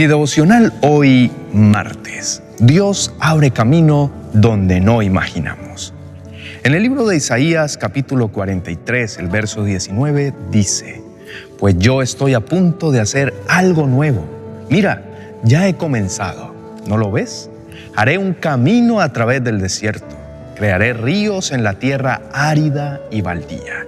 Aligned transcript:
Mi 0.00 0.06
devocional 0.06 0.72
hoy 0.80 1.30
martes. 1.52 2.42
Dios 2.58 3.12
abre 3.20 3.50
camino 3.50 4.10
donde 4.32 4.80
no 4.80 5.02
imaginamos. 5.02 5.92
En 6.64 6.72
el 6.72 6.82
libro 6.82 7.06
de 7.06 7.18
Isaías 7.18 7.76
capítulo 7.76 8.28
43, 8.28 9.18
el 9.18 9.28
verso 9.28 9.62
19 9.62 10.32
dice, 10.50 11.02
Pues 11.58 11.76
yo 11.78 12.00
estoy 12.00 12.32
a 12.32 12.40
punto 12.40 12.92
de 12.92 13.00
hacer 13.00 13.34
algo 13.46 13.86
nuevo. 13.86 14.24
Mira, 14.70 15.04
ya 15.42 15.68
he 15.68 15.74
comenzado. 15.74 16.54
¿No 16.86 16.96
lo 16.96 17.12
ves? 17.12 17.50
Haré 17.94 18.16
un 18.16 18.32
camino 18.32 19.02
a 19.02 19.12
través 19.12 19.44
del 19.44 19.60
desierto. 19.60 20.16
Crearé 20.56 20.94
ríos 20.94 21.52
en 21.52 21.62
la 21.62 21.74
tierra 21.74 22.22
árida 22.32 23.02
y 23.10 23.20
baldía. 23.20 23.84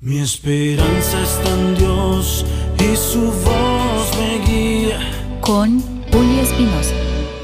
Mi 0.00 0.20
esperanza 0.20 1.22
está 1.22 1.50
en 1.50 1.74
Dios 1.74 2.46
y 2.78 2.96
su 2.96 3.20
voz. 3.20 3.79
Con 5.50 5.82
Julio 6.12 6.42
Espinosa. 6.42 6.94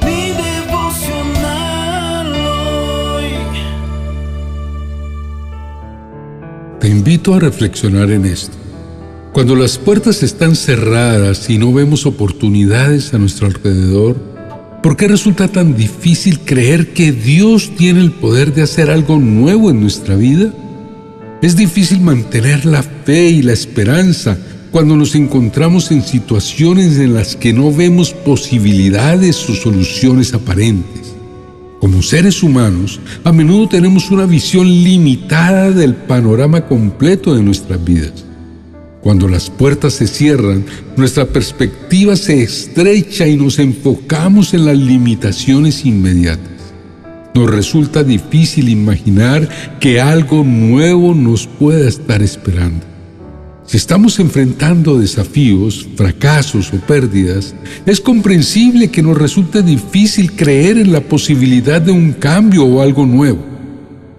Mi 0.05 0.31
devocional 0.31 2.33
hoy. 2.37 3.25
Te 6.79 6.89
invito 6.89 7.35
a 7.35 7.41
reflexionar 7.41 8.13
en 8.13 8.27
esto. 8.27 8.57
Cuando 9.33 9.57
las 9.57 9.79
puertas 9.79 10.23
están 10.23 10.55
cerradas 10.55 11.51
y 11.51 11.59
no 11.59 11.73
vemos 11.73 12.07
oportunidades 12.07 13.13
a 13.13 13.19
nuestro 13.19 13.49
alrededor, 13.49 14.15
¿por 14.85 14.97
qué 14.97 15.09
resulta 15.09 15.49
tan 15.49 15.77
difícil 15.77 16.39
creer 16.45 16.93
que 16.93 17.11
Dios 17.11 17.73
tiene 17.77 18.03
el 18.03 18.13
poder 18.13 18.55
de 18.55 18.63
hacer 18.63 18.89
algo 18.89 19.19
nuevo 19.19 19.69
en 19.69 19.81
nuestra 19.81 20.15
vida? 20.15 20.53
Es 21.43 21.57
difícil 21.57 22.03
mantener 22.03 22.67
la 22.67 22.85
fe 22.85 23.31
y 23.31 23.43
la 23.43 23.53
esperanza 23.53 24.39
cuando 24.71 24.97
nos 24.97 25.15
encontramos 25.15 25.91
en 25.91 26.03
situaciones 26.03 26.99
en 26.99 27.15
las 27.15 27.37
que 27.37 27.53
no 27.53 27.73
vemos 27.73 28.13
posibilidades 28.13 29.49
o 29.49 29.55
soluciones 29.55 30.35
aparentes. 30.35 31.15
Como 31.81 32.03
seres 32.03 32.43
humanos, 32.43 33.01
a 33.25 33.33
menudo 33.33 33.69
tenemos 33.69 34.11
una 34.11 34.27
visión 34.27 34.67
limitada 34.67 35.71
del 35.71 35.95
panorama 35.95 36.67
completo 36.67 37.35
de 37.35 37.43
nuestras 37.43 37.83
vidas. 37.85 38.25
Cuando 39.03 39.29
las 39.29 39.51
puertas 39.51 39.95
se 39.95 40.09
cierran, 40.09 40.65
nuestra 40.97 41.27
perspectiva 41.27 42.17
se 42.17 42.43
estrecha 42.43 43.27
y 43.27 43.37
nos 43.37 43.61
enfocamos 43.61 44.53
en 44.53 44.65
las 44.65 44.77
limitaciones 44.77 45.85
inmediatas. 45.85 46.51
Nos 47.35 47.51
resulta 47.51 48.03
difícil 48.03 48.69
imaginar 48.69 49.49
que 49.79 50.01
algo 50.01 50.43
nuevo 50.43 51.15
nos 51.15 51.47
pueda 51.47 51.87
estar 51.87 52.23
esperando. 52.23 52.96
Si 53.67 53.77
estamos 53.77 54.21
enfrentando 54.21 54.97
desafíos, 54.97 55.89
fracasos 55.97 56.73
o 56.73 56.77
pérdidas, 56.77 57.53
es 57.85 58.01
comprensible 58.01 58.93
que 58.93 59.03
nos 59.03 59.19
resulte 59.19 59.65
difícil 59.65 60.33
creer 60.33 60.79
en 60.79 60.93
la 60.93 61.01
posibilidad 61.01 61.83
de 61.83 61.91
un 61.91 62.13
cambio 62.13 62.65
o 62.65 62.81
algo 62.81 63.07
nuevo. 63.07 63.45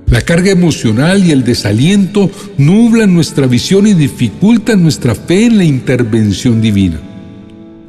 La 0.07 0.21
carga 0.21 0.51
emocional 0.51 1.25
y 1.25 1.31
el 1.31 1.45
desaliento 1.45 2.29
nublan 2.57 3.13
nuestra 3.13 3.47
visión 3.47 3.87
y 3.87 3.93
dificultan 3.93 4.83
nuestra 4.83 5.15
fe 5.15 5.45
en 5.45 5.57
la 5.57 5.63
intervención 5.63 6.61
divina. 6.61 6.99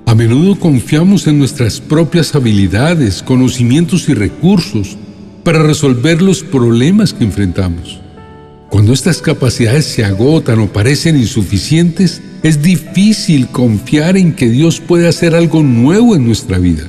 A 0.07 0.15
menudo 0.15 0.59
confiamos 0.61 1.27
en 1.27 1.41
nuestras 1.41 1.81
propias 1.81 2.37
habilidades, 2.37 3.21
conocimientos 3.21 4.09
y 4.09 4.15
recursos, 4.15 4.97
para 5.43 5.63
resolver 5.63 6.23
los 6.23 6.45
problemas 6.45 7.13
que 7.13 7.25
enfrentamos. 7.25 8.01
Cuando 8.71 8.93
estas 8.93 9.23
capacidades 9.23 9.87
se 9.87 10.05
agotan 10.05 10.59
o 10.61 10.67
parecen 10.67 11.17
insuficientes, 11.17 12.21
es 12.43 12.63
difícil 12.63 13.49
confiar 13.49 14.19
en 14.19 14.35
que 14.35 14.49
Dios 14.51 14.81
puede 14.81 15.09
hacer 15.09 15.35
algo 15.35 15.63
nuevo 15.63 16.15
en 16.15 16.27
nuestra 16.27 16.59
vida. 16.59 16.85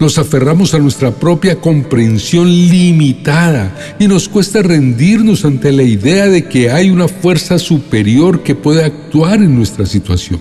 Nos 0.00 0.18
aferramos 0.18 0.72
a 0.72 0.78
nuestra 0.78 1.12
propia 1.12 1.60
comprensión 1.60 2.48
limitada 2.48 3.74
y 3.98 4.08
nos 4.08 4.28
cuesta 4.28 4.62
rendirnos 4.62 5.44
ante 5.44 5.72
la 5.72 5.82
idea 5.82 6.26
de 6.26 6.48
que 6.48 6.70
hay 6.70 6.90
una 6.90 7.06
fuerza 7.06 7.58
superior 7.58 8.42
que 8.42 8.54
puede 8.54 8.82
actuar 8.84 9.42
en 9.42 9.54
nuestra 9.54 9.86
situación. 9.86 10.40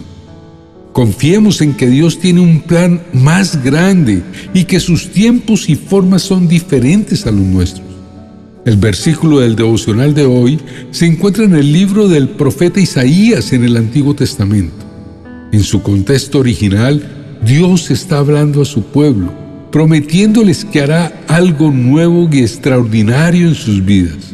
Confiemos 0.94 1.62
en 1.62 1.74
que 1.74 1.88
Dios 1.88 2.20
tiene 2.20 2.40
un 2.40 2.62
plan 2.62 3.02
más 3.14 3.64
grande 3.64 4.24
y 4.54 4.64
que 4.64 4.80
sus 4.80 5.12
tiempos 5.12 5.68
y 5.70 5.76
formas 5.76 6.22
son 6.22 6.48
diferentes 6.48 7.28
a 7.28 7.32
los 7.32 7.42
nuestros. 7.42 7.93
El 8.66 8.78
versículo 8.78 9.42
del 9.42 9.58
devocional 9.58 10.14
de 10.14 10.26
hoy 10.26 10.58
se 10.92 11.06
encuentra 11.06 11.44
en 11.44 11.54
el 11.54 11.74
libro 11.74 12.08
del 12.08 12.30
profeta 12.30 12.80
Isaías 12.80 13.52
en 13.52 13.66
el 13.66 13.76
Antiguo 13.76 14.16
Testamento. 14.16 14.86
En 15.52 15.64
su 15.64 15.82
contexto 15.82 16.40
original, 16.40 17.38
Dios 17.46 17.92
está 17.92 18.20
hablando 18.20 18.62
a 18.62 18.66
su 18.66 18.84
pueblo, 18.84 19.34
prometiéndoles 19.70 20.64
que 20.64 20.80
hará 20.80 21.26
algo 21.28 21.72
nuevo 21.72 22.30
y 22.32 22.40
extraordinario 22.40 23.50
en 23.50 23.56
sus 23.56 23.84
vidas. 23.84 24.32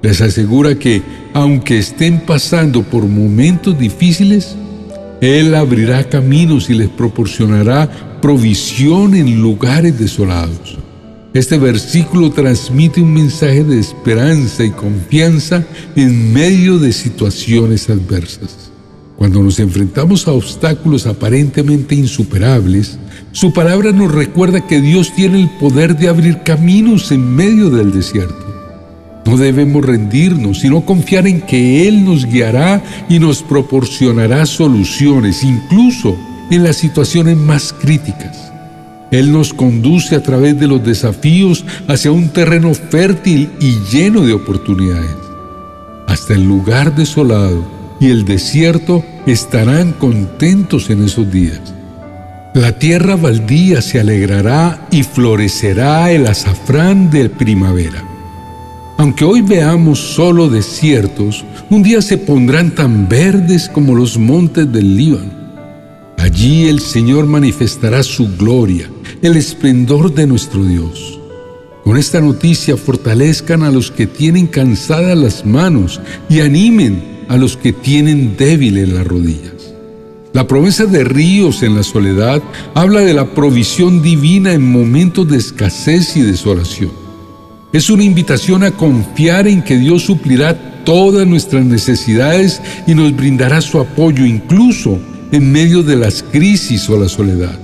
Les 0.00 0.20
asegura 0.20 0.76
que, 0.76 1.02
aunque 1.34 1.78
estén 1.78 2.20
pasando 2.20 2.84
por 2.84 3.04
momentos 3.04 3.76
difíciles, 3.76 4.54
él 5.20 5.56
abrirá 5.56 6.04
caminos 6.04 6.70
y 6.70 6.74
les 6.74 6.88
proporcionará 6.88 8.18
provisión 8.22 9.16
en 9.16 9.42
lugares 9.42 9.98
desolados. 9.98 10.78
Este 11.32 11.58
versículo 11.58 12.30
transmite 12.30 13.00
un 13.00 13.14
mensaje 13.14 13.62
de 13.62 13.78
esperanza 13.78 14.64
y 14.64 14.70
confianza 14.70 15.64
en 15.94 16.32
medio 16.32 16.80
de 16.80 16.92
situaciones 16.92 17.88
adversas. 17.88 18.70
Cuando 19.16 19.40
nos 19.40 19.60
enfrentamos 19.60 20.26
a 20.26 20.32
obstáculos 20.32 21.06
aparentemente 21.06 21.94
insuperables, 21.94 22.98
su 23.30 23.52
palabra 23.52 23.92
nos 23.92 24.10
recuerda 24.10 24.66
que 24.66 24.80
Dios 24.80 25.14
tiene 25.14 25.40
el 25.40 25.50
poder 25.50 25.96
de 25.96 26.08
abrir 26.08 26.42
caminos 26.42 27.12
en 27.12 27.36
medio 27.36 27.70
del 27.70 27.92
desierto. 27.92 28.46
No 29.24 29.36
debemos 29.36 29.84
rendirnos, 29.84 30.58
sino 30.58 30.84
confiar 30.84 31.28
en 31.28 31.42
que 31.42 31.86
Él 31.86 32.04
nos 32.04 32.26
guiará 32.26 32.82
y 33.08 33.20
nos 33.20 33.40
proporcionará 33.44 34.46
soluciones, 34.46 35.44
incluso 35.44 36.16
en 36.50 36.64
las 36.64 36.76
situaciones 36.76 37.36
más 37.36 37.72
críticas. 37.72 38.49
Él 39.10 39.32
nos 39.32 39.52
conduce 39.52 40.14
a 40.14 40.22
través 40.22 40.58
de 40.58 40.68
los 40.68 40.84
desafíos 40.84 41.64
hacia 41.88 42.12
un 42.12 42.28
terreno 42.28 42.72
fértil 42.74 43.50
y 43.60 43.76
lleno 43.90 44.22
de 44.22 44.32
oportunidades. 44.32 45.16
Hasta 46.06 46.34
el 46.34 46.44
lugar 46.44 46.94
desolado 46.94 47.64
y 48.00 48.10
el 48.10 48.24
desierto 48.24 49.04
estarán 49.26 49.92
contentos 49.92 50.90
en 50.90 51.04
esos 51.04 51.30
días. 51.30 51.60
La 52.54 52.78
tierra 52.78 53.14
baldía 53.14 53.80
se 53.80 54.00
alegrará 54.00 54.88
y 54.90 55.02
florecerá 55.02 56.10
el 56.10 56.26
azafrán 56.26 57.10
de 57.10 57.28
primavera. 57.28 58.02
Aunque 58.98 59.24
hoy 59.24 59.40
veamos 59.40 59.98
solo 59.98 60.48
desiertos, 60.48 61.44
un 61.70 61.82
día 61.82 62.02
se 62.02 62.18
pondrán 62.18 62.74
tan 62.74 63.08
verdes 63.08 63.68
como 63.68 63.94
los 63.94 64.18
montes 64.18 64.70
del 64.70 64.96
Líbano. 64.96 65.39
Allí 66.32 66.68
el 66.68 66.78
Señor 66.78 67.26
manifestará 67.26 68.04
su 68.04 68.28
gloria, 68.36 68.88
el 69.20 69.36
esplendor 69.36 70.14
de 70.14 70.28
nuestro 70.28 70.62
Dios. 70.64 71.18
Con 71.82 71.96
esta 71.96 72.20
noticia 72.20 72.76
fortalezcan 72.76 73.64
a 73.64 73.70
los 73.72 73.90
que 73.90 74.06
tienen 74.06 74.46
cansadas 74.46 75.18
las 75.18 75.44
manos 75.44 76.00
y 76.28 76.38
animen 76.38 77.24
a 77.28 77.36
los 77.36 77.56
que 77.56 77.72
tienen 77.72 78.36
débiles 78.36 78.88
las 78.88 79.08
rodillas. 79.08 79.74
La 80.32 80.46
promesa 80.46 80.86
de 80.86 81.02
ríos 81.02 81.64
en 81.64 81.74
la 81.74 81.82
soledad 81.82 82.40
habla 82.74 83.00
de 83.00 83.12
la 83.12 83.34
provisión 83.34 84.00
divina 84.00 84.52
en 84.52 84.70
momentos 84.70 85.28
de 85.28 85.36
escasez 85.36 86.16
y 86.16 86.22
desolación. 86.22 86.92
Es 87.72 87.90
una 87.90 88.04
invitación 88.04 88.62
a 88.62 88.70
confiar 88.70 89.48
en 89.48 89.64
que 89.64 89.76
Dios 89.76 90.04
suplirá 90.04 90.84
todas 90.84 91.26
nuestras 91.26 91.64
necesidades 91.64 92.62
y 92.86 92.94
nos 92.94 93.16
brindará 93.16 93.60
su 93.60 93.80
apoyo 93.80 94.24
incluso 94.24 95.00
en 95.32 95.52
medio 95.52 95.82
de 95.82 95.96
las 95.96 96.22
crisis 96.22 96.88
o 96.88 96.98
la 96.98 97.08
soledad. 97.08 97.58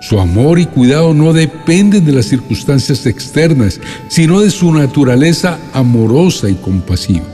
Su 0.00 0.20
amor 0.20 0.58
y 0.58 0.66
cuidado 0.66 1.14
no 1.14 1.32
dependen 1.32 2.04
de 2.04 2.12
las 2.12 2.26
circunstancias 2.26 3.06
externas, 3.06 3.80
sino 4.08 4.40
de 4.40 4.50
su 4.50 4.72
naturaleza 4.72 5.58
amorosa 5.72 6.50
y 6.50 6.54
compasiva. 6.54 7.24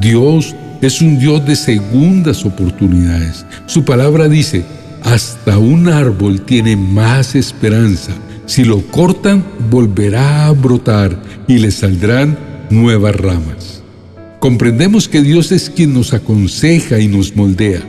Dios 0.00 0.54
es 0.82 1.00
un 1.00 1.18
Dios 1.18 1.44
de 1.46 1.56
segundas 1.56 2.44
oportunidades. 2.44 3.46
Su 3.66 3.84
palabra 3.84 4.28
dice, 4.28 4.64
hasta 5.02 5.58
un 5.58 5.88
árbol 5.88 6.42
tiene 6.42 6.76
más 6.76 7.34
esperanza 7.34 8.12
si 8.48 8.64
lo 8.64 8.80
cortan, 8.80 9.44
volverá 9.70 10.46
a 10.46 10.52
brotar 10.52 11.22
y 11.46 11.58
le 11.58 11.70
saldrán 11.70 12.38
nuevas 12.70 13.14
ramas. 13.14 13.82
Comprendemos 14.40 15.06
que 15.06 15.20
Dios 15.20 15.52
es 15.52 15.68
quien 15.68 15.92
nos 15.92 16.14
aconseja 16.14 16.98
y 16.98 17.08
nos 17.08 17.36
moldea. 17.36 17.82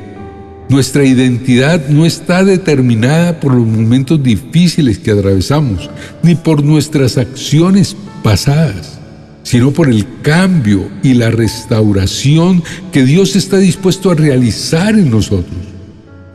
Nuestra 0.69 1.03
identidad 1.03 1.89
no 1.89 2.05
está 2.05 2.43
determinada 2.43 3.39
por 3.39 3.55
los 3.55 3.65
momentos 3.65 4.21
difíciles 4.21 4.99
que 4.99 5.09
atravesamos, 5.09 5.89
ni 6.21 6.35
por 6.35 6.63
nuestras 6.63 7.17
acciones 7.17 7.97
pasadas, 8.21 8.99
sino 9.41 9.71
por 9.71 9.89
el 9.89 10.05
cambio 10.21 10.87
y 11.01 11.15
la 11.15 11.31
restauración 11.31 12.61
que 12.91 13.03
Dios 13.03 13.35
está 13.35 13.57
dispuesto 13.57 14.11
a 14.11 14.15
realizar 14.15 14.93
en 14.93 15.09
nosotros. 15.09 15.57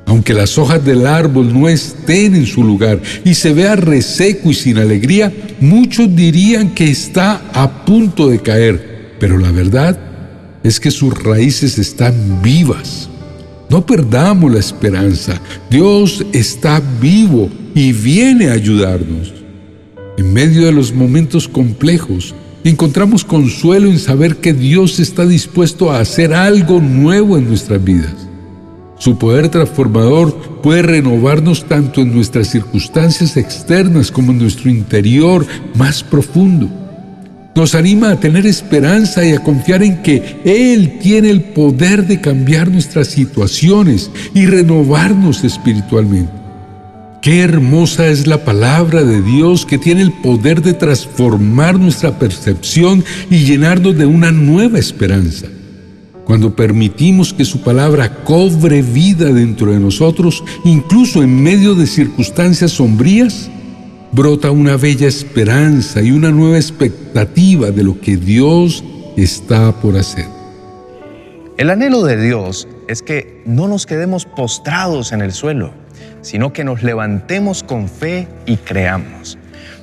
Aunque 0.06 0.34
las 0.34 0.58
hojas 0.58 0.84
del 0.84 1.06
árbol 1.06 1.52
no 1.52 1.68
estén 1.68 2.34
en 2.34 2.46
su 2.46 2.64
lugar 2.64 3.00
y 3.24 3.34
se 3.34 3.54
vea 3.54 3.76
reseco 3.76 4.50
y 4.50 4.54
sin 4.54 4.78
alegría, 4.78 5.32
muchos 5.60 6.14
dirían 6.14 6.74
que 6.74 6.90
está 6.90 7.40
a 7.52 7.84
punto 7.84 8.28
de 8.28 8.40
caer, 8.40 9.14
pero 9.20 9.38
la 9.38 9.52
verdad 9.52 9.96
es 10.64 10.80
que 10.80 10.90
sus 10.90 11.22
raíces 11.22 11.78
están 11.78 12.42
vivas. 12.42 13.10
No 13.70 13.84
perdamos 13.84 14.52
la 14.52 14.60
esperanza. 14.60 15.40
Dios 15.70 16.24
está 16.32 16.82
vivo 17.00 17.48
y 17.74 17.92
viene 17.92 18.48
a 18.48 18.52
ayudarnos. 18.52 19.32
En 20.16 20.32
medio 20.32 20.66
de 20.66 20.72
los 20.72 20.92
momentos 20.92 21.48
complejos, 21.48 22.34
encontramos 22.62 23.24
consuelo 23.24 23.88
en 23.88 23.98
saber 23.98 24.36
que 24.36 24.52
Dios 24.52 25.00
está 25.00 25.26
dispuesto 25.26 25.90
a 25.90 26.00
hacer 26.00 26.32
algo 26.34 26.80
nuevo 26.80 27.36
en 27.36 27.48
nuestras 27.48 27.82
vidas. 27.82 28.28
Su 28.98 29.18
poder 29.18 29.48
transformador 29.48 30.34
puede 30.62 30.82
renovarnos 30.82 31.64
tanto 31.64 32.00
en 32.00 32.14
nuestras 32.14 32.48
circunstancias 32.48 33.36
externas 33.36 34.10
como 34.10 34.32
en 34.32 34.38
nuestro 34.38 34.70
interior 34.70 35.44
más 35.74 36.02
profundo. 36.04 36.83
Nos 37.54 37.76
anima 37.76 38.10
a 38.10 38.18
tener 38.18 38.46
esperanza 38.46 39.24
y 39.24 39.32
a 39.32 39.38
confiar 39.38 39.84
en 39.84 40.02
que 40.02 40.40
Él 40.44 40.98
tiene 41.00 41.30
el 41.30 41.40
poder 41.40 42.04
de 42.04 42.20
cambiar 42.20 42.68
nuestras 42.68 43.08
situaciones 43.08 44.10
y 44.34 44.46
renovarnos 44.46 45.44
espiritualmente. 45.44 46.32
Qué 47.22 47.40
hermosa 47.40 48.08
es 48.08 48.26
la 48.26 48.44
palabra 48.44 49.04
de 49.04 49.22
Dios 49.22 49.64
que 49.64 49.78
tiene 49.78 50.02
el 50.02 50.12
poder 50.12 50.62
de 50.62 50.74
transformar 50.74 51.78
nuestra 51.78 52.18
percepción 52.18 53.04
y 53.30 53.44
llenarnos 53.44 53.96
de 53.96 54.04
una 54.04 54.32
nueva 54.32 54.78
esperanza. 54.78 55.46
Cuando 56.24 56.56
permitimos 56.56 57.32
que 57.32 57.44
su 57.44 57.60
palabra 57.60 58.24
cobre 58.24 58.82
vida 58.82 59.32
dentro 59.32 59.70
de 59.70 59.78
nosotros, 59.78 60.42
incluso 60.64 61.22
en 61.22 61.42
medio 61.42 61.74
de 61.74 61.86
circunstancias 61.86 62.72
sombrías, 62.72 63.48
brota 64.14 64.52
una 64.52 64.76
bella 64.76 65.08
esperanza 65.08 66.00
y 66.00 66.12
una 66.12 66.30
nueva 66.30 66.56
expectativa 66.56 67.72
de 67.72 67.82
lo 67.82 68.00
que 68.00 68.16
Dios 68.16 68.84
está 69.16 69.72
por 69.72 69.96
hacer. 69.96 70.26
El 71.56 71.68
anhelo 71.68 72.04
de 72.04 72.16
Dios 72.16 72.68
es 72.86 73.02
que 73.02 73.42
no 73.44 73.66
nos 73.66 73.86
quedemos 73.86 74.24
postrados 74.24 75.10
en 75.10 75.20
el 75.20 75.32
suelo, 75.32 75.72
sino 76.22 76.52
que 76.52 76.62
nos 76.62 76.84
levantemos 76.84 77.64
con 77.64 77.88
fe 77.88 78.28
y 78.46 78.56
creamos. 78.56 79.36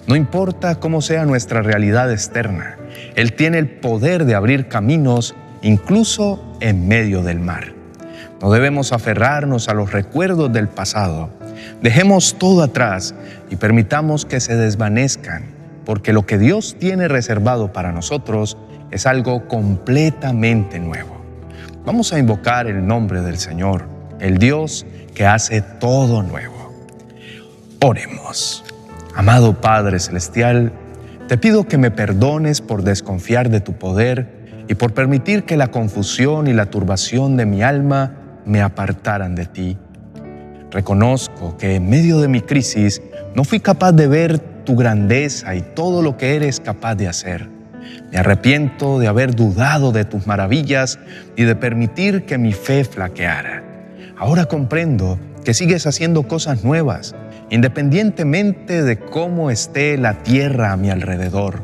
No 0.08 0.16
importa 0.16 0.76
cómo 0.76 1.02
sea 1.02 1.26
nuestra 1.26 1.62
realidad 1.62 2.10
externa, 2.10 2.78
Él 3.16 3.34
tiene 3.34 3.58
el 3.58 3.68
poder 3.68 4.24
de 4.24 4.36
abrir 4.36 4.70
caminos 4.70 5.36
incluso 5.62 6.42
en 6.62 6.88
medio 6.88 7.22
del 7.22 7.42
mar. 7.42 7.74
No 8.42 8.50
debemos 8.50 8.94
aferrarnos 8.94 9.68
a 9.68 9.74
los 9.74 9.92
recuerdos 9.92 10.52
del 10.54 10.70
pasado. 10.70 11.30
Dejemos 11.82 12.36
todo 12.38 12.64
atrás 12.64 13.16
y 13.50 13.56
permitamos 13.56 14.26
que 14.26 14.40
se 14.40 14.56
desvanezcan, 14.56 15.46
porque 15.86 16.14
lo 16.14 16.26
que 16.26 16.38
Dios 16.38 16.76
tiene 16.80 17.08
reservado 17.08 17.74
para 17.74 17.92
nosotros 17.92 18.58
es 18.92 19.06
algo 19.06 19.48
completamente 19.48 20.80
nuevo. 20.80 21.22
Vamos 21.86 22.14
a 22.14 22.20
invocar 22.20 22.68
el 22.68 22.86
nombre 22.86 23.22
del 23.22 23.38
Señor, 23.38 23.86
el 24.20 24.38
Dios 24.38 24.86
que 25.16 25.26
hace 25.26 25.62
todo 25.62 26.22
nuevo. 26.22 26.72
Oremos. 27.82 28.64
Amado 29.16 29.60
Padre 29.60 30.00
Celestial, 30.00 30.72
te 31.28 31.38
pido 31.38 31.68
que 31.68 31.78
me 31.78 31.92
perdones 31.92 32.62
por 32.62 32.84
desconfiar 32.84 33.50
de 33.50 33.62
tu 33.62 33.74
poder 33.74 34.66
y 34.68 34.76
por 34.76 34.94
permitir 34.94 35.44
que 35.44 35.58
la 35.58 35.68
confusión 35.68 36.48
y 36.48 36.54
la 36.54 36.68
turbación 36.68 37.38
de 37.38 37.46
mi 37.46 37.64
alma 37.64 38.14
me 38.46 38.62
apartaran 38.62 39.36
de 39.36 39.46
ti. 39.46 39.78
Reconozco 40.72 41.58
que 41.58 41.76
en 41.76 41.90
medio 41.90 42.20
de 42.20 42.30
mi 42.30 42.42
crisis 42.42 43.02
no 43.36 43.44
fui 43.44 43.60
capaz 43.60 43.92
de 43.92 44.08
ver 44.08 44.40
tu 44.40 44.76
grandeza 44.76 45.54
y 45.56 45.62
todo 45.62 46.02
lo 46.02 46.16
que 46.16 46.36
eres 46.36 46.62
capaz 46.62 46.96
de 46.96 47.10
hacer. 47.10 47.50
Me 48.12 48.18
arrepiento 48.18 48.98
de 48.98 49.08
haber 49.08 49.36
dudado 49.36 49.92
de 49.92 50.06
tus 50.06 50.28
maravillas 50.28 50.98
y 51.36 51.44
de 51.44 51.56
permitir 51.56 52.26
que 52.26 52.38
mi 52.38 52.54
fe 52.54 52.86
flaqueara. 52.86 53.64
Ahora 54.18 54.46
comprendo 54.46 55.20
que 55.44 55.54
sigues 55.54 55.88
haciendo 55.88 56.24
cosas 56.24 56.64
nuevas, 56.64 57.16
independientemente 57.50 58.84
de 58.84 58.98
cómo 58.98 59.52
esté 59.52 59.98
la 59.98 60.24
tierra 60.24 60.72
a 60.72 60.78
mi 60.78 60.90
alrededor. 60.90 61.64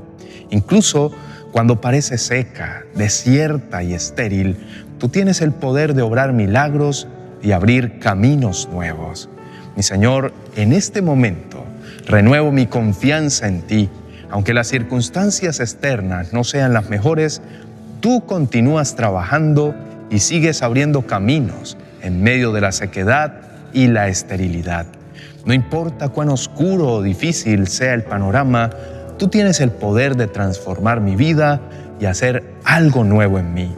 Incluso 0.50 1.12
cuando 1.52 1.80
parece 1.80 2.18
seca, 2.18 2.84
desierta 2.94 3.84
y 3.84 3.94
estéril, 3.94 4.58
tú 4.98 5.08
tienes 5.08 5.42
el 5.42 5.54
poder 5.54 5.94
de 5.94 6.02
obrar 6.02 6.34
milagros 6.34 7.08
y 7.42 7.52
abrir 7.52 8.00
caminos 8.00 8.70
nuevos. 8.72 9.30
Mi 9.76 9.84
Señor, 9.84 10.34
en 10.56 10.74
este 10.74 11.02
momento 11.02 11.64
renuevo 12.06 12.52
mi 12.52 12.68
confianza 12.68 13.48
en 13.48 13.62
ti. 13.62 13.90
Aunque 14.30 14.54
las 14.54 14.68
circunstancias 14.68 15.60
externas 15.60 16.34
no 16.34 16.44
sean 16.44 16.74
las 16.74 16.90
mejores, 16.90 17.42
tú 18.02 18.26
continúas 18.26 18.96
trabajando 18.96 19.74
y 20.10 20.20
sigues 20.20 20.62
abriendo 20.64 21.08
caminos 21.08 21.78
en 22.02 22.22
medio 22.22 22.52
de 22.52 22.62
la 22.62 22.72
sequedad 22.72 23.42
y 23.74 23.88
la 23.88 24.08
esterilidad. 24.08 24.86
No 25.46 25.54
importa 25.54 26.10
cuán 26.10 26.30
oscuro 26.30 26.88
o 26.88 27.02
difícil 27.02 27.68
sea 27.68 27.94
el 27.94 28.04
panorama, 28.04 28.70
Tú 29.18 29.30
tienes 29.30 29.62
el 29.62 29.72
poder 29.72 30.16
de 30.16 30.28
transformar 30.28 31.02
mi 31.02 31.16
vida 31.16 31.60
y 32.00 32.06
hacer 32.06 32.44
algo 32.64 33.04
nuevo 33.04 33.40
en 33.40 33.54
mí. 33.54 33.74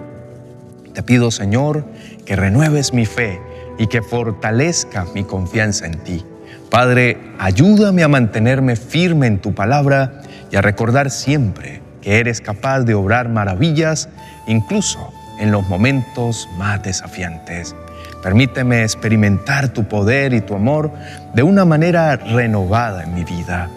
Te 0.93 1.01
pido, 1.01 1.31
Señor, 1.31 1.85
que 2.25 2.35
renueves 2.35 2.93
mi 2.93 3.05
fe 3.05 3.39
y 3.79 3.87
que 3.87 4.03
fortalezca 4.03 5.05
mi 5.15 5.23
confianza 5.23 5.87
en 5.87 5.97
ti. 6.03 6.23
Padre, 6.69 7.17
ayúdame 7.39 8.03
a 8.03 8.07
mantenerme 8.07 8.75
firme 8.75 9.25
en 9.25 9.39
tu 9.39 9.55
palabra 9.55 10.21
y 10.51 10.57
a 10.57 10.61
recordar 10.61 11.09
siempre 11.09 11.81
que 12.01 12.19
eres 12.19 12.41
capaz 12.41 12.81
de 12.81 12.93
obrar 12.93 13.29
maravillas, 13.29 14.09
incluso 14.45 15.11
en 15.39 15.51
los 15.51 15.67
momentos 15.67 16.47
más 16.57 16.83
desafiantes. 16.83 17.75
Permíteme 18.21 18.83
experimentar 18.83 19.69
tu 19.69 19.85
poder 19.85 20.33
y 20.33 20.41
tu 20.41 20.53
amor 20.55 20.91
de 21.33 21.43
una 21.43 21.63
manera 21.63 22.17
renovada 22.17 23.03
en 23.03 23.15
mi 23.15 23.23
vida. 23.23 23.69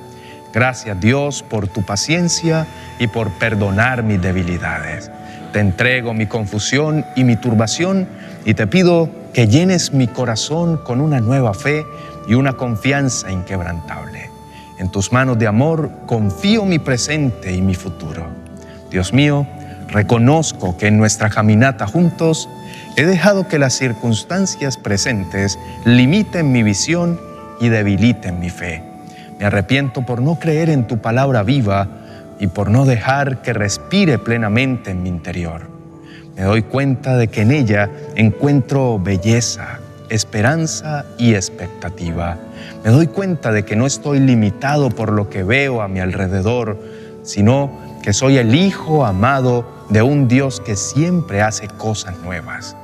Gracias 0.52 1.00
Dios 1.00 1.42
por 1.48 1.68
tu 1.68 1.82
paciencia 1.82 2.66
y 2.98 3.06
por 3.06 3.30
perdonar 3.38 4.02
mis 4.02 4.20
debilidades. 4.20 5.10
Te 5.52 5.60
entrego 5.60 6.12
mi 6.12 6.26
confusión 6.26 7.06
y 7.14 7.24
mi 7.24 7.36
turbación 7.36 8.08
y 8.44 8.54
te 8.54 8.66
pido 8.66 9.21
que 9.32 9.48
llenes 9.48 9.92
mi 9.92 10.08
corazón 10.08 10.78
con 10.78 11.00
una 11.00 11.20
nueva 11.20 11.54
fe 11.54 11.86
y 12.26 12.34
una 12.34 12.54
confianza 12.54 13.30
inquebrantable. 13.30 14.30
En 14.78 14.90
tus 14.90 15.12
manos 15.12 15.38
de 15.38 15.46
amor 15.46 15.90
confío 16.06 16.64
mi 16.64 16.78
presente 16.78 17.54
y 17.54 17.62
mi 17.62 17.74
futuro. 17.74 18.26
Dios 18.90 19.12
mío, 19.12 19.46
reconozco 19.88 20.76
que 20.76 20.88
en 20.88 20.98
nuestra 20.98 21.30
caminata 21.30 21.86
juntos 21.86 22.48
he 22.96 23.06
dejado 23.06 23.48
que 23.48 23.58
las 23.58 23.74
circunstancias 23.74 24.76
presentes 24.76 25.58
limiten 25.84 26.52
mi 26.52 26.62
visión 26.62 27.18
y 27.60 27.68
debiliten 27.68 28.38
mi 28.40 28.50
fe. 28.50 28.82
Me 29.38 29.46
arrepiento 29.46 30.02
por 30.02 30.20
no 30.20 30.36
creer 30.38 30.68
en 30.68 30.86
tu 30.86 30.98
palabra 30.98 31.42
viva 31.42 31.88
y 32.38 32.48
por 32.48 32.70
no 32.70 32.84
dejar 32.84 33.40
que 33.40 33.52
respire 33.52 34.18
plenamente 34.18 34.90
en 34.90 35.02
mi 35.02 35.08
interior. 35.08 35.71
Me 36.36 36.42
doy 36.42 36.62
cuenta 36.62 37.16
de 37.16 37.28
que 37.28 37.42
en 37.42 37.50
ella 37.50 37.90
encuentro 38.14 38.98
belleza, 38.98 39.80
esperanza 40.08 41.04
y 41.18 41.34
expectativa. 41.34 42.38
Me 42.84 42.90
doy 42.90 43.06
cuenta 43.06 43.52
de 43.52 43.64
que 43.64 43.76
no 43.76 43.86
estoy 43.86 44.20
limitado 44.20 44.90
por 44.90 45.12
lo 45.12 45.28
que 45.28 45.42
veo 45.42 45.82
a 45.82 45.88
mi 45.88 46.00
alrededor, 46.00 46.78
sino 47.22 47.70
que 48.02 48.12
soy 48.12 48.38
el 48.38 48.54
Hijo 48.54 49.04
amado 49.04 49.66
de 49.90 50.02
un 50.02 50.26
Dios 50.26 50.60
que 50.60 50.74
siempre 50.74 51.42
hace 51.42 51.68
cosas 51.68 52.18
nuevas. 52.24 52.76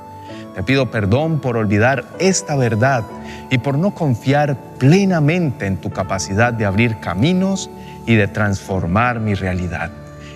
Te 0.55 0.63
pido 0.63 0.91
perdón 0.91 1.39
por 1.39 1.57
olvidar 1.57 2.05
esta 2.19 2.55
verdad 2.55 3.03
y 3.49 3.57
por 3.57 3.77
no 3.77 3.95
confiar 3.95 4.57
plenamente 4.77 5.65
en 5.65 5.77
tu 5.77 5.89
capacidad 5.89 6.53
de 6.53 6.65
abrir 6.65 6.99
caminos 6.99 7.69
y 8.05 8.15
de 8.15 8.27
transformar 8.27 9.19
mi 9.19 9.33
realidad. 9.33 9.91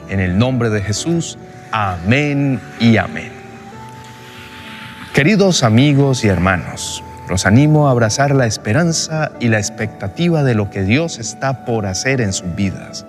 En 0.10 0.20
el 0.20 0.38
nombre 0.38 0.70
de 0.70 0.82
Jesús, 0.82 1.38
amén 1.74 2.62
y 2.80 2.98
amén. 2.98 3.32
Queridos 5.12 5.64
amigos 5.64 6.24
y 6.24 6.28
hermanos, 6.28 7.04
los 7.28 7.48
animo 7.48 7.88
a 7.88 7.92
abrazar 7.92 8.36
la 8.36 8.46
esperanza 8.46 9.32
y 9.40 9.48
la 9.48 9.58
expectativa 9.58 10.44
de 10.44 10.54
lo 10.54 10.70
que 10.70 10.84
Dios 10.84 11.18
está 11.18 11.66
por 11.66 11.88
hacer 11.88 12.22
en 12.22 12.32
sus 12.32 12.54
vidas. 12.56 13.08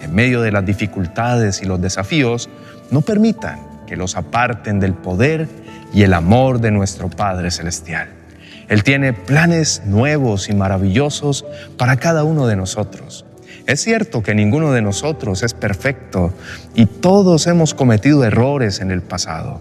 En 0.00 0.14
medio 0.14 0.40
de 0.40 0.50
las 0.50 0.64
dificultades 0.64 1.60
y 1.60 1.66
los 1.66 1.78
desafíos, 1.80 2.48
no 2.90 3.02
permitan 3.02 3.60
que 3.86 3.96
los 3.96 4.16
aparten 4.16 4.80
del 4.80 4.94
poder 4.94 5.46
y 5.92 6.02
el 6.02 6.14
amor 6.14 6.60
de 6.60 6.70
nuestro 6.70 7.10
Padre 7.10 7.50
Celestial. 7.50 8.08
Él 8.68 8.82
tiene 8.82 9.12
planes 9.12 9.82
nuevos 9.84 10.48
y 10.48 10.54
maravillosos 10.54 11.44
para 11.76 11.98
cada 11.98 12.24
uno 12.24 12.46
de 12.46 12.56
nosotros. 12.56 13.25
Es 13.66 13.80
cierto 13.82 14.22
que 14.22 14.34
ninguno 14.34 14.70
de 14.70 14.80
nosotros 14.80 15.42
es 15.42 15.52
perfecto 15.52 16.32
y 16.76 16.86
todos 16.86 17.48
hemos 17.48 17.74
cometido 17.74 18.22
errores 18.22 18.80
en 18.80 18.92
el 18.92 19.02
pasado. 19.02 19.60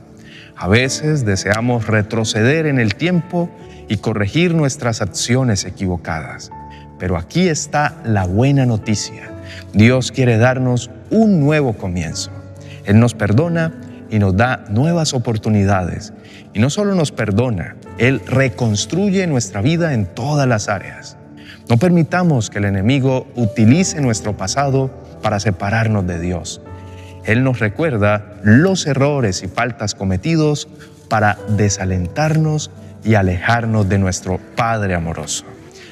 A 0.56 0.68
veces 0.68 1.26
deseamos 1.26 1.88
retroceder 1.88 2.68
en 2.68 2.80
el 2.80 2.94
tiempo 2.94 3.50
y 3.88 3.98
corregir 3.98 4.54
nuestras 4.54 5.02
acciones 5.02 5.66
equivocadas. 5.66 6.52
Pero 7.00 7.18
aquí 7.18 7.48
está 7.50 7.96
la 8.06 8.28
buena 8.28 8.68
noticia. 8.68 9.32
Dios 9.74 10.12
quiere 10.12 10.38
darnos 10.38 10.92
un 11.10 11.40
nuevo 11.40 11.74
comienzo. 11.74 12.30
Él 12.86 13.00
nos 13.00 13.16
perdona 13.16 13.74
y 14.12 14.20
nos 14.20 14.38
da 14.38 14.66
nuevas 14.70 15.16
oportunidades. 15.16 16.14
Y 16.54 16.60
no 16.60 16.70
solo 16.70 16.94
nos 16.94 17.12
perdona, 17.12 17.76
Él 17.98 18.22
reconstruye 18.28 19.26
nuestra 19.26 19.62
vida 19.62 19.96
en 19.96 20.06
todas 20.06 20.48
las 20.48 20.70
áreas. 20.70 21.18
No 21.70 21.78
permitamos 21.78 22.50
que 22.50 22.60
el 22.60 22.66
enemigo 22.66 23.28
utilice 23.36 24.00
nuestro 24.02 24.38
pasado 24.38 24.92
para 25.22 25.40
separarnos 25.40 26.06
de 26.06 26.20
Dios. 26.20 26.62
Él 27.24 27.44
nos 27.44 27.60
recuerda 27.60 28.36
los 28.44 28.86
errores 28.86 29.42
y 29.42 29.48
faltas 29.48 29.96
cometidos 29.96 30.68
para 31.10 31.40
desalentarnos 31.50 32.70
y 33.04 33.16
alejarnos 33.16 33.90
de 33.90 33.98
nuestro 33.98 34.40
Padre 34.56 34.94
amoroso. 34.94 35.46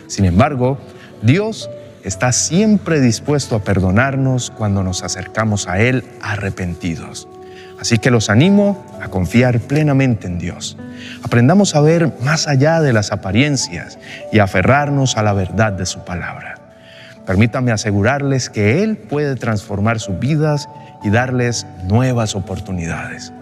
Sin 0.07 0.25
embargo, 0.25 0.77
Dios 1.23 1.69
está 2.03 2.31
siempre 2.31 2.99
dispuesto 2.99 3.55
a 3.55 3.63
perdonarnos 3.63 4.51
cuando 4.51 4.83
nos 4.83 5.03
acercamos 5.03 5.67
a 5.67 5.79
Él 5.79 6.03
arrepentidos. 6.21 7.27
Así 7.83 7.97
que 7.97 8.11
los 8.11 8.29
animo 8.29 8.81
a 9.01 9.09
confiar 9.09 9.59
plenamente 9.59 10.25
en 10.25 10.39
Dios. 10.39 10.77
Aprendamos 11.21 11.75
a 11.75 11.81
ver 11.81 12.13
más 12.23 12.47
allá 12.47 12.79
de 12.79 12.93
las 12.93 13.11
apariencias 13.11 13.99
y 14.31 14.39
aferrarnos 14.39 15.17
a 15.17 15.21
la 15.21 15.33
verdad 15.33 15.73
de 15.73 15.85
su 15.85 15.99
palabra. 16.05 16.55
Permítanme 17.25 17.73
asegurarles 17.73 18.49
que 18.49 18.83
Él 18.83 18.95
puede 18.95 19.35
transformar 19.35 19.99
sus 19.99 20.17
vidas 20.17 20.69
y 21.03 21.09
darles 21.09 21.67
nuevas 21.83 22.37
oportunidades. 22.37 23.33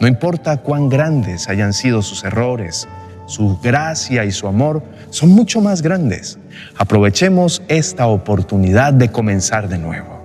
No 0.00 0.06
importa 0.06 0.56
cuán 0.56 0.88
grandes 0.88 1.50
hayan 1.50 1.74
sido 1.74 2.00
sus 2.00 2.24
errores, 2.24 2.88
su 3.26 3.58
gracia 3.58 4.24
y 4.24 4.32
su 4.32 4.48
amor 4.48 4.82
son 5.10 5.28
mucho 5.28 5.60
más 5.60 5.82
grandes. 5.82 6.38
Aprovechemos 6.78 7.60
esta 7.68 8.06
oportunidad 8.06 8.94
de 8.94 9.10
comenzar 9.10 9.68
de 9.68 9.76
nuevo. 9.76 10.19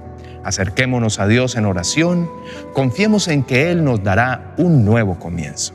Acerquémonos 0.45 1.19
a 1.19 1.25
Dios 1.25 1.55
en 1.55 1.65
oración, 1.65 2.29
confiemos 2.73 3.27
en 3.27 3.41
que 3.41 3.71
Él 3.71 3.83
nos 3.83 4.03
dará 4.03 4.53
un 4.57 4.85
nuevo 4.85 5.17
comienzo. 5.17 5.73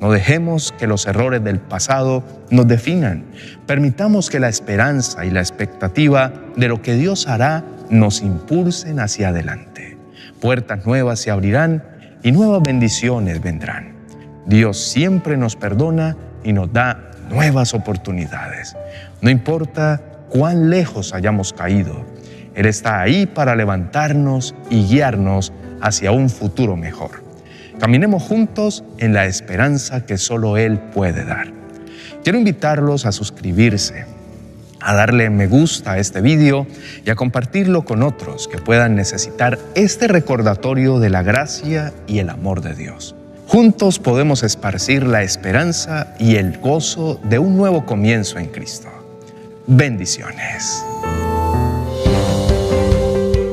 No 0.00 0.10
dejemos 0.10 0.72
que 0.78 0.86
los 0.86 1.06
errores 1.06 1.44
del 1.44 1.60
pasado 1.60 2.24
nos 2.50 2.66
definan. 2.66 3.26
Permitamos 3.66 4.30
que 4.30 4.40
la 4.40 4.48
esperanza 4.48 5.26
y 5.26 5.30
la 5.30 5.40
expectativa 5.40 6.32
de 6.56 6.68
lo 6.68 6.80
que 6.80 6.94
Dios 6.94 7.28
hará 7.28 7.64
nos 7.90 8.22
impulsen 8.22 8.98
hacia 8.98 9.28
adelante. 9.28 9.98
Puertas 10.40 10.86
nuevas 10.86 11.20
se 11.20 11.30
abrirán 11.30 11.84
y 12.22 12.32
nuevas 12.32 12.62
bendiciones 12.62 13.42
vendrán. 13.42 13.92
Dios 14.46 14.78
siempre 14.78 15.36
nos 15.36 15.54
perdona 15.54 16.16
y 16.44 16.54
nos 16.54 16.72
da 16.72 17.10
nuevas 17.28 17.74
oportunidades. 17.74 18.74
No 19.20 19.28
importa 19.28 20.00
cuán 20.30 20.70
lejos 20.70 21.12
hayamos 21.12 21.52
caído, 21.52 22.06
Él 22.58 22.66
está 22.66 23.00
ahí 23.00 23.26
para 23.26 23.54
levantarnos 23.54 24.52
y 24.68 24.84
guiarnos 24.84 25.52
hacia 25.80 26.10
un 26.10 26.28
futuro 26.28 26.74
mejor. 26.74 27.22
Caminemos 27.78 28.24
juntos 28.24 28.82
en 28.98 29.12
la 29.12 29.26
esperanza 29.26 30.04
que 30.04 30.18
solo 30.18 30.56
Él 30.56 30.80
puede 30.92 31.24
dar. 31.24 31.52
Quiero 32.24 32.36
invitarlos 32.36 33.06
a 33.06 33.12
suscribirse, 33.12 34.06
a 34.80 34.92
darle 34.92 35.30
me 35.30 35.46
gusta 35.46 35.92
a 35.92 35.98
este 35.98 36.20
video 36.20 36.66
y 37.04 37.10
a 37.10 37.14
compartirlo 37.14 37.84
con 37.84 38.02
otros 38.02 38.48
que 38.48 38.58
puedan 38.58 38.96
necesitar 38.96 39.56
este 39.76 40.08
recordatorio 40.08 40.98
de 40.98 41.10
la 41.10 41.22
gracia 41.22 41.92
y 42.08 42.18
el 42.18 42.28
amor 42.28 42.60
de 42.60 42.74
Dios. 42.74 43.14
Juntos 43.46 44.00
podemos 44.00 44.42
esparcir 44.42 45.06
la 45.06 45.22
esperanza 45.22 46.12
y 46.18 46.34
el 46.34 46.58
gozo 46.58 47.20
de 47.22 47.38
un 47.38 47.56
nuevo 47.56 47.86
comienzo 47.86 48.40
en 48.40 48.46
Cristo. 48.46 48.88
Bendiciones. 49.68 50.82